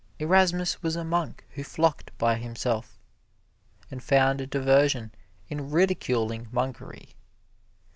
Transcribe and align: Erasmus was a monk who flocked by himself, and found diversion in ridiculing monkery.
Erasmus 0.17 0.81
was 0.81 0.95
a 0.95 1.03
monk 1.03 1.45
who 1.51 1.63
flocked 1.63 2.09
by 2.17 2.33
himself, 2.35 2.97
and 3.91 4.01
found 4.03 4.49
diversion 4.49 5.11
in 5.47 5.69
ridiculing 5.69 6.47
monkery. 6.51 7.09